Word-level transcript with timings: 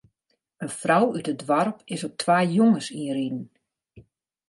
In 0.63 0.71
frou 0.79 1.03
út 1.17 1.29
it 1.33 1.41
doarp 1.47 1.77
is 1.93 2.05
op 2.07 2.13
twa 2.21 2.37
jonges 2.57 2.87
ynriden. 3.01 3.43